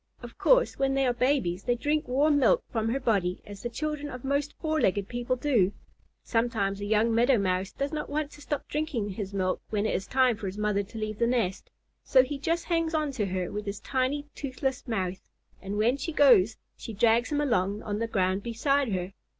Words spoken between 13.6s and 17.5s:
his tiny, toothless mouth, and when she goes she drags him